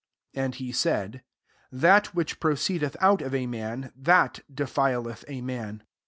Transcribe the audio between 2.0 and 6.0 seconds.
which proceedeth out of a man, tliat defileth a man.